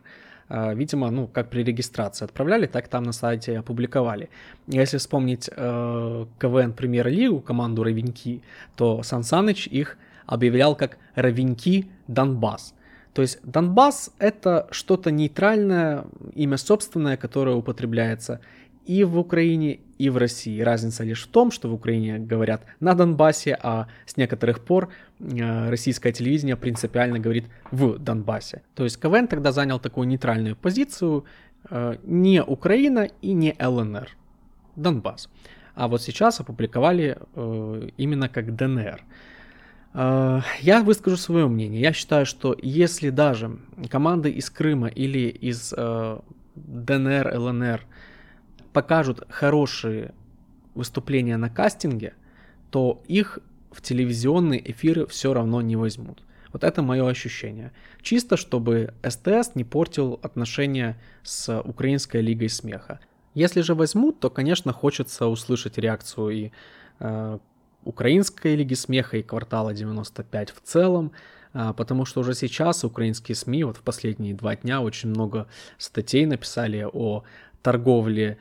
Видимо, 0.50 1.12
ну, 1.12 1.28
как 1.28 1.50
при 1.50 1.64
регистрации 1.64 2.26
отправляли, 2.26 2.66
так 2.66 2.88
там 2.88 3.04
на 3.04 3.12
сайте 3.12 3.60
опубликовали. 3.60 4.30
Если 4.68 4.98
вспомнить 4.98 5.48
э, 5.56 6.26
КВН 6.40 6.74
Премьер-лигу, 6.74 7.40
команду 7.40 7.84
Равеньки, 7.84 8.42
то 8.76 9.04
Сан 9.04 9.24
Саныч 9.24 9.68
их 9.68 9.98
объявлял 10.26 10.76
как 10.76 10.98
Равеньки 11.16 11.88
Донбасс. 12.08 12.74
То 13.14 13.22
есть 13.22 13.40
Донбасс 13.44 14.12
это 14.18 14.68
что-то 14.72 15.12
нейтральное, 15.12 16.06
имя 16.34 16.58
собственное, 16.58 17.16
которое 17.16 17.56
употребляется 17.56 18.40
и 18.86 19.04
в 19.04 19.18
Украине, 19.18 19.80
и 19.98 20.10
в 20.10 20.18
России. 20.18 20.60
Разница 20.62 21.04
лишь 21.04 21.24
в 21.24 21.28
том, 21.28 21.52
что 21.52 21.70
в 21.70 21.74
Украине 21.74 22.18
говорят 22.18 22.64
на 22.80 22.94
Донбассе, 22.94 23.58
а 23.62 23.88
с 24.06 24.18
некоторых 24.18 24.66
пор 24.66 24.90
э, 25.20 25.70
российское 25.70 26.12
телевидение 26.12 26.56
принципиально 26.56 27.20
говорит 27.20 27.46
в 27.72 28.00
Донбассе. 28.00 28.64
То 28.76 28.84
есть 28.84 29.00
КВН 29.00 29.28
тогда 29.28 29.52
занял 29.52 29.80
такую 29.80 30.08
нейтральную 30.08 30.56
позицию, 30.56 31.26
э, 31.70 31.98
не 32.04 32.44
Украина 32.44 33.10
и 33.22 33.34
не 33.34 33.56
ЛНР, 33.60 34.10
Донбасс. 34.76 35.30
А 35.76 35.88
вот 35.88 36.02
сейчас 36.02 36.40
опубликовали 36.40 37.18
э, 37.36 37.90
именно 37.98 38.30
как 38.30 38.56
ДНР. 38.56 39.04
Я 39.94 40.84
выскажу 40.86 41.18
свое 41.18 41.50
мнение. 41.50 41.82
Я 41.82 41.92
считаю, 41.92 42.26
что 42.26 42.56
если 42.62 43.10
даже 43.10 43.60
команды 43.90 44.32
из 44.32 44.50
Крыма 44.50 44.88
или 44.88 45.28
из 45.28 45.74
ДНР, 46.56 47.38
ЛНР 47.38 47.82
покажут 48.74 49.24
хорошие 49.30 50.14
выступления 50.76 51.38
на 51.38 51.50
кастинге, 51.50 52.14
то 52.70 53.02
их 53.08 53.40
в 53.72 53.82
телевизионные 53.82 54.72
эфиры 54.72 55.06
все 55.08 55.34
равно 55.34 55.62
не 55.62 55.76
возьмут. 55.76 56.24
Вот 56.52 56.64
это 56.64 56.82
мое 56.82 57.08
ощущение. 57.08 57.72
Чисто, 58.02 58.36
чтобы 58.36 58.94
СТС 59.08 59.56
не 59.56 59.64
портил 59.64 60.20
отношения 60.22 60.98
с 61.24 61.62
Украинской 61.62 62.22
лигой 62.22 62.50
смеха. 62.50 63.00
Если 63.34 63.62
же 63.62 63.74
возьмут, 63.76 64.20
то, 64.20 64.30
конечно, 64.30 64.74
хочется 64.74 65.28
услышать 65.28 65.78
реакцию 65.78 66.30
и 66.30 66.52
э, 67.00 67.40
Украинской 67.86 68.56
лиги 68.56 68.74
смеха, 68.74 69.18
и 69.18 69.24
квартала 69.24 69.74
95 69.74 70.52
в 70.52 70.62
целом, 70.62 71.14
э, 71.54 71.74
потому 71.78 72.04
что 72.04 72.20
уже 72.20 72.34
сейчас 72.34 72.84
украинские 72.84 73.36
СМИ 73.36 73.64
вот 73.64 73.78
в 73.78 73.82
последние 73.82 74.34
два 74.34 74.58
дня 74.58 74.82
очень 74.82 75.10
много 75.10 75.48
статей 75.78 76.26
написали 76.26 76.86
о 76.92 77.24
торговле 77.62 78.38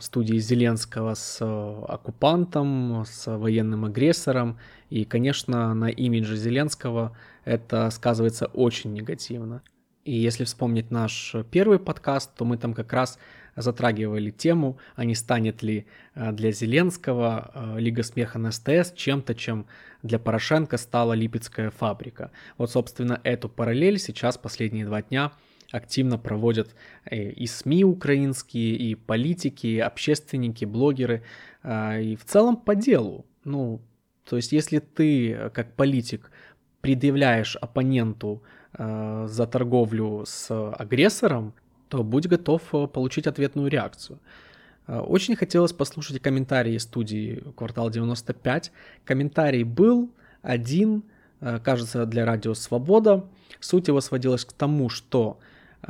студии 0.00 0.38
Зеленского 0.38 1.14
с 1.14 1.38
э, 1.40 1.84
оккупантом, 1.88 3.04
с 3.04 3.26
военным 3.26 3.84
агрессором. 3.84 4.58
И, 4.88 5.04
конечно, 5.04 5.74
на 5.74 5.88
имидже 5.88 6.36
Зеленского 6.36 7.16
это 7.44 7.90
сказывается 7.90 8.46
очень 8.46 8.92
негативно. 8.92 9.62
И 10.04 10.12
если 10.16 10.44
вспомнить 10.44 10.92
наш 10.92 11.34
первый 11.50 11.80
подкаст, 11.80 12.34
то 12.36 12.44
мы 12.44 12.56
там 12.56 12.72
как 12.72 12.92
раз 12.92 13.18
затрагивали 13.56 14.30
тему, 14.30 14.78
а 14.94 15.04
не 15.04 15.16
станет 15.16 15.62
ли 15.62 15.86
э, 16.14 16.30
для 16.32 16.52
Зеленского 16.52 17.76
Лига 17.78 18.04
смеха 18.04 18.38
на 18.38 18.52
СТС 18.52 18.92
чем-то, 18.94 19.34
чем 19.34 19.66
для 20.04 20.20
Порошенко 20.20 20.76
стала 20.76 21.14
Липецкая 21.14 21.70
фабрика. 21.70 22.30
Вот, 22.58 22.70
собственно, 22.70 23.20
эту 23.24 23.48
параллель 23.48 23.98
сейчас 23.98 24.38
последние 24.38 24.86
два 24.86 25.02
дня– 25.02 25.32
активно 25.72 26.18
проводят 26.18 26.74
э, 27.04 27.30
и 27.30 27.46
СМИ 27.46 27.84
украинские, 27.84 28.76
и 28.76 28.94
политики, 28.94 29.66
и 29.66 29.78
общественники, 29.78 30.64
блогеры, 30.64 31.22
а, 31.62 31.98
и 31.98 32.16
в 32.16 32.24
целом 32.24 32.56
по 32.56 32.74
делу. 32.74 33.26
Ну, 33.44 33.80
то 34.24 34.36
есть 34.36 34.52
если 34.52 34.78
ты 34.78 35.32
э, 35.32 35.50
как 35.50 35.74
политик 35.74 36.30
предъявляешь 36.80 37.56
оппоненту 37.56 38.42
э, 38.72 39.26
за 39.28 39.46
торговлю 39.46 40.24
с 40.26 40.70
агрессором, 40.72 41.54
то 41.88 42.02
будь 42.02 42.26
готов 42.26 42.62
получить 42.92 43.28
ответную 43.28 43.68
реакцию. 43.68 44.18
Очень 44.88 45.36
хотелось 45.36 45.72
послушать 45.72 46.20
комментарии 46.20 46.78
студии 46.78 47.44
«Квартал 47.56 47.90
95». 47.90 48.70
Комментарий 49.04 49.62
был 49.64 50.12
один, 50.42 51.04
кажется, 51.40 52.06
для 52.06 52.24
радио 52.24 52.54
«Свобода». 52.54 53.24
Суть 53.60 53.86
его 53.86 54.00
сводилась 54.00 54.44
к 54.44 54.52
тому, 54.52 54.88
что 54.88 55.38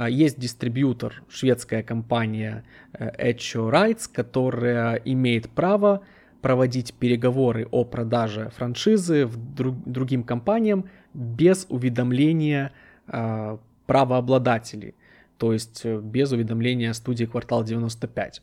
есть 0.08 0.38
дистрибьютор, 0.38 1.22
шведская 1.28 1.82
компания 1.82 2.64
э, 2.92 3.32
Echo 3.32 3.70
Rights, 3.70 4.10
которая 4.12 4.96
имеет 5.04 5.48
право 5.50 6.02
проводить 6.42 6.94
переговоры 6.94 7.66
о 7.70 7.84
продаже 7.84 8.50
франшизы 8.56 9.26
в 9.26 9.54
друг, 9.54 9.76
другим 9.84 10.22
компаниям 10.22 10.84
без 11.14 11.66
уведомления 11.68 12.72
э, 13.08 13.58
правообладателей, 13.86 14.94
то 15.38 15.52
есть 15.52 15.82
э, 15.84 16.00
без 16.00 16.32
уведомления 16.32 16.92
студии 16.92 17.24
«Квартал 17.24 17.64
95». 17.64 18.42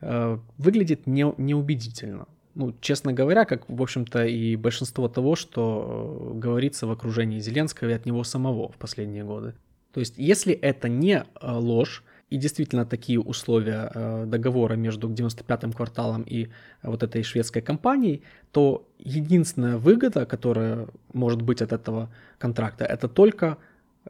Э, 0.00 0.38
выглядит 0.58 1.06
не, 1.06 1.32
неубедительно. 1.38 2.26
Ну, 2.54 2.74
честно 2.80 3.12
говоря, 3.12 3.44
как, 3.44 3.68
в 3.68 3.82
общем-то, 3.82 4.26
и 4.26 4.56
большинство 4.56 5.08
того, 5.08 5.34
что 5.34 6.32
э, 6.34 6.38
говорится 6.38 6.86
в 6.86 6.90
окружении 6.90 7.40
Зеленского 7.40 7.88
и 7.88 7.92
от 7.92 8.06
него 8.06 8.22
самого 8.24 8.70
в 8.70 8.76
последние 8.76 9.24
годы. 9.24 9.54
То 9.94 10.00
есть, 10.00 10.14
если 10.16 10.52
это 10.52 10.88
не 10.88 11.24
э, 11.40 11.50
ложь, 11.52 12.02
и 12.30 12.36
действительно 12.36 12.84
такие 12.84 13.20
условия 13.20 13.90
э, 13.94 14.24
договора 14.26 14.74
между 14.74 15.08
95-м 15.08 15.72
кварталом 15.72 16.22
и 16.22 16.48
вот 16.82 17.04
этой 17.04 17.22
шведской 17.22 17.62
компанией, 17.62 18.24
то 18.50 18.88
единственная 18.98 19.76
выгода, 19.76 20.26
которая 20.26 20.88
может 21.12 21.42
быть 21.42 21.62
от 21.62 21.72
этого 21.72 22.10
контракта, 22.38 22.84
это 22.84 23.08
только 23.08 23.56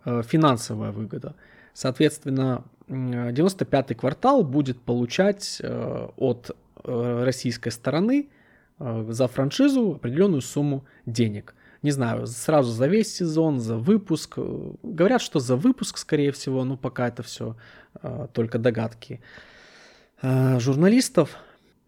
э, 0.06 0.22
финансовая 0.26 0.90
выгода. 0.90 1.34
Соответственно, 1.74 2.64
95-й 2.88 3.94
квартал 3.94 4.42
будет 4.42 4.80
получать 4.80 5.60
э, 5.62 6.08
от 6.16 6.50
российской 6.84 7.70
стороны 7.70 8.28
за 8.78 9.26
франшизу 9.28 9.92
определенную 9.92 10.42
сумму 10.42 10.84
денег– 11.06 11.54
не 11.84 11.90
знаю, 11.90 12.26
сразу 12.26 12.72
за 12.72 12.86
весь 12.86 13.14
сезон, 13.14 13.60
за 13.60 13.76
выпуск. 13.76 14.38
Говорят, 14.82 15.20
что 15.20 15.38
за 15.38 15.54
выпуск, 15.54 15.98
скорее 15.98 16.32
всего, 16.32 16.64
но 16.64 16.78
пока 16.78 17.08
это 17.08 17.22
все 17.22 17.56
э, 18.02 18.26
только 18.32 18.58
догадки 18.58 19.20
э, 20.22 20.58
журналистов. 20.60 21.36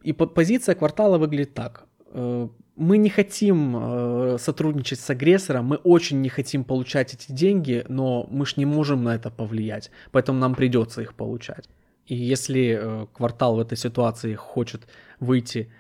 И 0.02 0.12
позиция 0.12 0.74
квартала 0.74 1.16
выглядит 1.16 1.54
так. 1.54 1.86
Э, 2.10 2.48
мы 2.76 2.98
не 2.98 3.08
хотим 3.08 3.74
э, 3.74 4.36
сотрудничать 4.38 5.00
с 5.00 5.08
агрессором, 5.08 5.64
мы 5.64 5.76
очень 5.76 6.20
не 6.20 6.28
хотим 6.28 6.64
получать 6.64 7.14
эти 7.14 7.32
деньги, 7.32 7.86
но 7.88 8.26
мы 8.30 8.44
ж 8.44 8.58
не 8.58 8.66
можем 8.66 9.02
на 9.02 9.14
это 9.14 9.30
повлиять, 9.30 9.90
поэтому 10.12 10.38
нам 10.38 10.54
придется 10.54 11.00
их 11.00 11.14
получать. 11.14 11.70
И 12.06 12.14
если 12.14 12.78
э, 12.78 13.06
квартал 13.14 13.56
в 13.56 13.60
этой 13.60 13.78
ситуации 13.78 14.34
хочет 14.34 14.86
выйти 15.20 15.70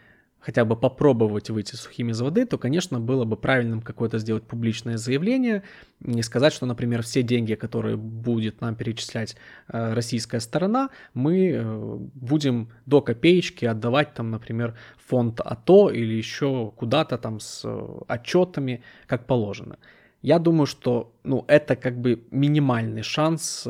хотя 0.46 0.64
бы 0.64 0.76
попробовать 0.76 1.50
выйти 1.50 1.74
сухими 1.74 2.12
из 2.12 2.20
воды, 2.20 2.46
то, 2.46 2.56
конечно, 2.56 3.00
было 3.00 3.24
бы 3.24 3.36
правильным 3.36 3.82
какое-то 3.82 4.18
сделать 4.18 4.44
публичное 4.44 4.96
заявление, 4.96 5.64
не 5.98 6.22
сказать, 6.22 6.52
что, 6.52 6.66
например, 6.66 7.02
все 7.02 7.24
деньги, 7.24 7.54
которые 7.54 7.96
будет 7.96 8.60
нам 8.60 8.76
перечислять 8.76 9.36
э, 9.66 9.92
российская 9.92 10.38
сторона, 10.38 10.90
мы 11.14 11.48
э, 11.48 11.96
будем 12.14 12.68
до 12.86 13.00
копеечки 13.00 13.64
отдавать 13.64 14.14
там, 14.14 14.30
например, 14.30 14.78
фонд 15.08 15.40
АТО 15.40 15.90
или 15.90 16.14
еще 16.14 16.72
куда-то 16.76 17.18
там 17.18 17.40
с 17.40 17.62
э, 17.64 18.02
отчетами, 18.06 18.84
как 19.08 19.26
положено. 19.26 19.78
Я 20.22 20.38
думаю, 20.38 20.66
что 20.66 21.12
ну, 21.24 21.44
это 21.48 21.74
как 21.74 22.00
бы 22.00 22.22
минимальный 22.30 23.02
шанс 23.02 23.66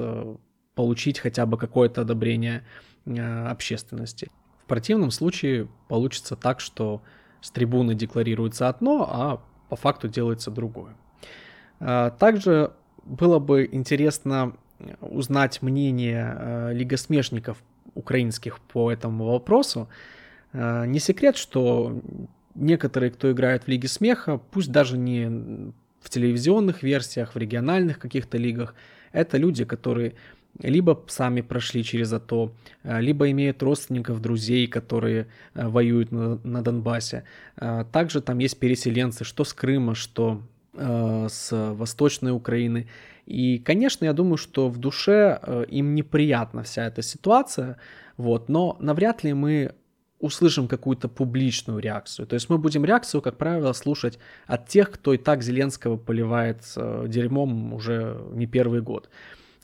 получить 0.74 1.18
хотя 1.20 1.46
бы 1.46 1.56
какое-то 1.56 2.02
одобрение 2.02 2.64
общественности. 3.06 4.30
Противном 4.66 5.10
случае 5.10 5.68
получится 5.88 6.36
так, 6.36 6.60
что 6.60 7.02
с 7.40 7.50
трибуны 7.50 7.94
декларируется 7.94 8.68
одно, 8.68 9.08
а 9.08 9.42
по 9.68 9.76
факту 9.76 10.08
делается 10.08 10.50
другое. 10.50 10.96
А, 11.80 12.10
также 12.10 12.72
было 13.04 13.38
бы 13.38 13.68
интересно 13.70 14.56
узнать 15.00 15.62
мнение 15.62 16.36
э, 16.38 16.72
лигосмешников 16.74 17.62
украинских 17.94 18.60
по 18.60 18.92
этому 18.92 19.26
вопросу. 19.26 19.88
А, 20.52 20.84
не 20.84 20.98
секрет, 20.98 21.36
что 21.36 22.00
некоторые, 22.54 23.10
кто 23.10 23.30
играет 23.30 23.64
в 23.64 23.68
Лиге 23.68 23.88
Смеха, 23.88 24.38
пусть 24.38 24.72
даже 24.72 24.98
не 24.98 25.72
в 26.00 26.10
телевизионных 26.10 26.82
версиях, 26.82 27.34
в 27.34 27.38
региональных 27.38 27.98
каких-то 27.98 28.38
лигах, 28.38 28.74
это 29.12 29.38
люди, 29.38 29.64
которые 29.64 30.14
либо 30.62 31.04
сами 31.06 31.40
прошли 31.40 31.84
через 31.84 32.12
АТО, 32.12 32.52
э, 32.82 33.00
либо 33.00 33.30
имеют 33.30 33.62
родственников, 33.62 34.20
друзей, 34.20 34.66
которые 34.66 35.26
э, 35.54 35.68
воюют 35.68 36.12
на, 36.12 36.38
на 36.44 36.62
Донбассе. 36.62 37.24
Э, 37.56 37.84
также 37.92 38.20
там 38.20 38.38
есть 38.38 38.58
переселенцы, 38.58 39.24
что 39.24 39.44
с 39.44 39.52
Крыма, 39.52 39.94
что 39.94 40.42
с 40.78 41.48
Восточной 41.52 42.32
Украины. 42.32 42.86
И, 43.24 43.58
конечно, 43.58 44.04
я 44.04 44.12
думаю, 44.12 44.36
что 44.36 44.68
в 44.68 44.76
душе 44.76 45.40
им 45.70 45.94
неприятна 45.94 46.64
вся 46.64 46.86
эта 46.86 47.00
ситуация, 47.00 47.78
вот, 48.18 48.50
но 48.50 48.76
навряд 48.78 49.24
ли 49.24 49.32
мы 49.32 49.72
услышим 50.18 50.68
какую-то 50.68 51.08
публичную 51.08 51.78
реакцию. 51.78 52.26
То 52.26 52.34
есть 52.34 52.50
мы 52.50 52.58
будем 52.58 52.84
реакцию, 52.84 53.22
как 53.22 53.38
правило, 53.38 53.72
слушать 53.72 54.18
от 54.46 54.68
тех, 54.68 54.90
кто 54.90 55.14
и 55.14 55.16
так 55.16 55.42
Зеленского 55.42 55.96
поливает 55.96 56.58
дерьмом 57.06 57.72
уже 57.72 58.20
не 58.34 58.46
первый 58.46 58.82
год. 58.82 59.08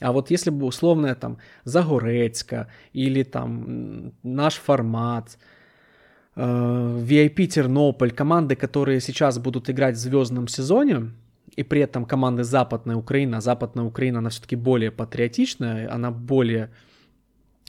А 0.03 0.11
вот 0.11 0.31
если 0.31 0.51
бы 0.51 0.65
условная 0.65 1.15
там 1.15 1.37
Загорецка 1.63 2.67
или 2.93 3.23
там 3.23 4.11
наш 4.23 4.55
формат, 4.55 5.37
э, 6.35 6.41
VIP 6.41 7.47
Тернополь, 7.47 8.11
команды, 8.11 8.55
которые 8.55 8.99
сейчас 9.01 9.39
будут 9.39 9.69
играть 9.69 9.95
в 9.95 9.99
звездном 9.99 10.47
сезоне, 10.47 11.11
и 11.55 11.63
при 11.63 11.81
этом 11.81 12.05
команды 12.05 12.43
Западная 12.43 12.95
Украина, 12.95 13.41
Западная 13.41 13.85
Украина, 13.85 14.19
она 14.19 14.29
все-таки 14.29 14.55
более 14.55 14.91
патриотичная, 14.91 15.93
она 15.93 16.11
более 16.11 16.69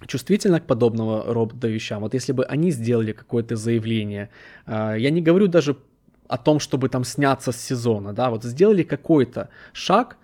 чувствительна 0.07 0.61
к 0.61 0.67
подобного 0.67 1.33
рода 1.33 1.69
вещам. 1.69 2.01
Вот 2.01 2.15
если 2.15 2.33
бы 2.33 2.45
они 2.45 2.73
сделали 2.73 3.13
какое-то 3.13 3.57
заявление, 3.57 4.29
э, 4.67 4.97
я 4.99 5.11
не 5.11 5.23
говорю 5.23 5.47
даже 5.47 5.77
о 6.29 6.39
том, 6.39 6.59
чтобы 6.59 6.89
там 6.89 7.05
сняться 7.05 7.53
с 7.53 7.57
сезона, 7.57 8.13
да, 8.13 8.31
вот 8.31 8.45
сделали 8.45 8.83
какой-то 8.83 9.49
шаг, 9.73 10.17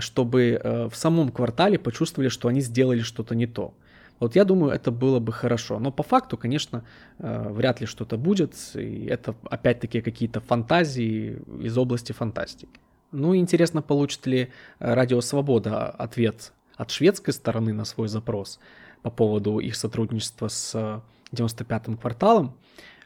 чтобы 0.00 0.60
э, 0.62 0.88
в 0.88 0.96
самом 0.96 1.30
квартале 1.30 1.78
почувствовали, 1.78 2.28
что 2.28 2.48
они 2.48 2.60
сделали 2.60 3.00
что-то 3.00 3.34
не 3.34 3.46
то. 3.46 3.74
Вот 4.20 4.34
я 4.34 4.44
думаю, 4.44 4.72
это 4.72 4.90
было 4.90 5.20
бы 5.20 5.32
хорошо. 5.32 5.78
Но 5.78 5.92
по 5.92 6.02
факту, 6.02 6.36
конечно, 6.36 6.84
э, 7.18 7.48
вряд 7.50 7.80
ли 7.80 7.86
что-то 7.86 8.16
будет. 8.16 8.54
И 8.74 9.06
это 9.06 9.34
опять-таки 9.48 10.00
какие-то 10.00 10.40
фантазии 10.40 11.40
из 11.60 11.78
области 11.78 12.12
фантастики. 12.12 12.80
Ну, 13.12 13.34
интересно, 13.34 13.80
получит 13.80 14.26
ли 14.26 14.50
Радио 14.80 15.20
Свобода 15.20 15.86
ответ 15.86 16.52
от 16.76 16.90
шведской 16.90 17.32
стороны 17.32 17.72
на 17.72 17.84
свой 17.84 18.08
запрос 18.08 18.58
по 19.02 19.10
поводу 19.10 19.58
их 19.58 19.76
сотрудничества 19.76 20.48
с 20.48 21.02
95-м 21.32 21.96
кварталом. 21.96 22.54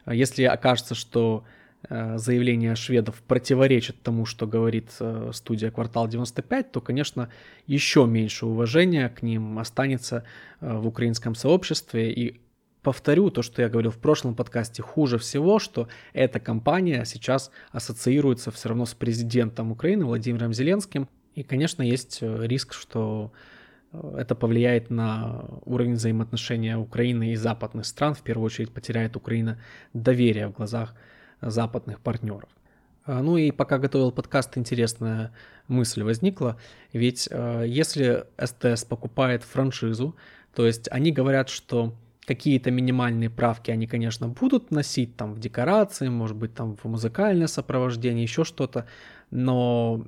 Если 0.05 0.43
окажется, 0.43 0.95
что 0.95 1.43
Э, 1.89 2.17
заявления 2.17 2.75
шведов 2.75 3.21
противоречат 3.27 4.01
тому, 4.01 4.25
что 4.25 4.47
говорит 4.47 4.89
э, 4.99 5.31
студия 5.33 5.69
«Квартал 5.69 6.07
95», 6.07 6.67
то, 6.71 6.81
конечно, 6.81 7.29
еще 7.67 8.05
меньше 8.05 8.45
уважения 8.45 9.09
к 9.09 9.21
ним 9.21 9.59
останется 9.59 10.23
э, 10.61 10.77
в 10.77 10.87
украинском 10.87 11.35
сообществе. 11.35 12.13
И 12.13 12.39
повторю 12.83 13.29
то, 13.31 13.41
что 13.41 13.61
я 13.61 13.67
говорил 13.67 13.91
в 13.91 13.97
прошлом 13.97 14.33
подкасте, 14.33 14.81
хуже 14.81 15.17
всего, 15.17 15.59
что 15.59 15.89
эта 16.13 16.39
компания 16.39 17.03
сейчас 17.05 17.51
ассоциируется 17.71 18.51
все 18.51 18.69
равно 18.69 18.85
с 18.85 18.93
президентом 18.93 19.71
Украины 19.71 20.05
Владимиром 20.05 20.53
Зеленским. 20.53 21.09
И, 21.35 21.43
конечно, 21.43 21.81
есть 21.81 22.19
риск, 22.21 22.73
что 22.73 23.33
это 23.91 24.35
повлияет 24.35 24.89
на 24.89 25.45
уровень 25.65 25.95
взаимоотношения 25.95 26.77
Украины 26.77 27.33
и 27.33 27.35
западных 27.35 27.85
стран. 27.85 28.13
В 28.13 28.21
первую 28.21 28.45
очередь 28.45 28.71
потеряет 28.71 29.15
Украина 29.15 29.59
доверие 29.93 30.47
в 30.47 30.53
глазах 30.53 30.95
западных 31.49 31.99
партнеров. 31.99 32.49
А, 33.05 33.21
ну 33.21 33.37
и 33.37 33.51
пока 33.51 33.77
готовил 33.79 34.11
подкаст, 34.11 34.57
интересная 34.57 35.33
мысль 35.67 36.03
возникла. 36.03 36.57
Ведь 36.93 37.27
э, 37.29 37.65
если 37.67 38.25
СТС 38.41 38.85
покупает 38.85 39.43
франшизу, 39.43 40.15
то 40.55 40.65
есть 40.65 40.87
они 40.91 41.11
говорят, 41.11 41.49
что 41.49 41.95
какие-то 42.25 42.71
минимальные 42.71 43.29
правки 43.29 43.71
они, 43.71 43.87
конечно, 43.87 44.29
будут 44.29 44.71
носить 44.71 45.17
там 45.17 45.33
в 45.33 45.39
декорации, 45.39 46.07
может 46.07 46.37
быть, 46.37 46.53
там 46.53 46.77
в 46.77 46.85
музыкальное 46.85 47.47
сопровождение, 47.47 48.23
еще 48.23 48.45
что-то, 48.45 48.85
но 49.29 50.01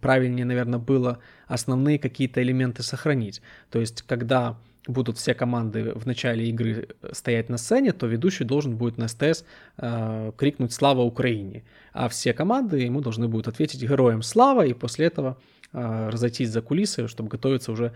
правильнее, 0.00 0.44
наверное, 0.44 0.78
было 0.78 1.20
основные 1.46 1.98
какие-то 1.98 2.42
элементы 2.42 2.82
сохранить. 2.82 3.40
То 3.70 3.78
есть, 3.78 4.02
когда 4.02 4.58
будут 4.86 5.18
все 5.18 5.34
команды 5.34 5.92
в 5.94 6.06
начале 6.06 6.48
игры 6.48 6.88
стоять 7.12 7.48
на 7.48 7.58
сцене, 7.58 7.92
то 7.92 8.06
ведущий 8.06 8.44
должен 8.44 8.76
будет 8.76 8.98
на 8.98 9.08
СТС 9.08 9.44
э, 9.78 10.32
крикнуть 10.36 10.72
«Слава 10.72 11.02
Украине!», 11.02 11.64
а 11.92 12.08
все 12.08 12.32
команды 12.32 12.80
ему 12.80 13.00
должны 13.00 13.28
будут 13.28 13.48
ответить 13.48 13.82
«Героям 13.82 14.22
слава!» 14.22 14.66
и 14.66 14.72
после 14.72 15.06
этого 15.06 15.38
э, 15.72 16.08
разойтись 16.10 16.50
за 16.50 16.62
кулисы, 16.62 17.06
чтобы 17.08 17.28
готовиться 17.28 17.72
уже 17.72 17.92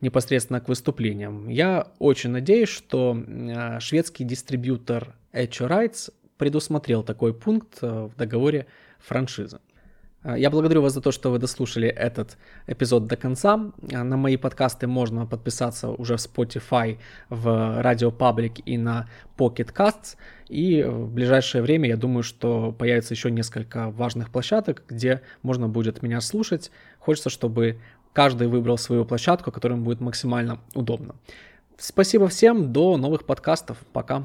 непосредственно 0.00 0.60
к 0.60 0.68
выступлениям. 0.68 1.48
Я 1.48 1.88
очень 1.98 2.30
надеюсь, 2.30 2.68
что 2.68 3.16
э, 3.16 3.80
шведский 3.80 4.24
дистрибьютор 4.24 5.14
Echo 5.32 5.68
Rights 5.68 6.12
предусмотрел 6.38 7.02
такой 7.02 7.34
пункт 7.34 7.78
э, 7.82 8.08
в 8.12 8.16
договоре 8.16 8.66
франшизы. 8.98 9.60
А, 10.22 10.36
я 10.36 10.50
благодарю 10.50 10.82
вас 10.82 10.92
за 10.92 11.00
то, 11.00 11.12
что 11.12 11.30
вы 11.30 11.38
дослушали 11.38 11.88
этот 11.88 12.36
эпизод 12.66 13.06
до 13.06 13.16
конца. 13.16 13.72
А, 13.92 14.04
на 14.04 14.16
мои 14.16 14.36
подкасты 14.36 14.86
можно 14.86 15.26
подписаться 15.26 15.88
уже 15.88 16.16
в 16.16 16.20
Spotify, 16.20 16.98
в 17.28 17.46
Radio 17.82 18.16
Public 18.16 18.62
и 18.64 18.76
на 18.76 19.08
Pocket 19.36 19.72
Casts. 19.74 20.16
И 20.48 20.82
в 20.82 21.12
ближайшее 21.12 21.62
время, 21.62 21.88
я 21.88 21.96
думаю, 21.96 22.22
что 22.22 22.72
появится 22.72 23.14
еще 23.14 23.30
несколько 23.30 23.90
важных 23.90 24.30
площадок, 24.30 24.82
где 24.88 25.22
можно 25.42 25.68
будет 25.68 26.02
меня 26.02 26.20
слушать. 26.20 26.70
Хочется, 26.98 27.30
чтобы 27.30 27.80
каждый 28.12 28.48
выбрал 28.48 28.76
свою 28.76 29.04
площадку, 29.04 29.52
которая 29.52 29.78
будет 29.78 30.00
максимально 30.00 30.58
удобно. 30.74 31.14
Спасибо 31.78 32.28
всем, 32.28 32.72
до 32.72 32.96
новых 32.98 33.24
подкастов, 33.24 33.78
пока. 33.92 34.24